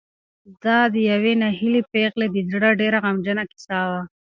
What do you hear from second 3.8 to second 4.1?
وه.